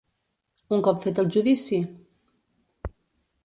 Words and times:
Un 0.77 0.81
cop 0.87 1.03
fet 1.03 1.21
el 1.25 1.31
judici? 1.37 1.81